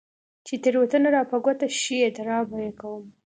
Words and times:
چې 0.45 0.53
تېروتنه 0.63 1.09
راپه 1.15 1.37
ګوته 1.45 1.67
شي، 1.79 1.97
اعتراف 2.03 2.43
به 2.51 2.57
يې 2.63 2.71
کوم. 2.79 3.05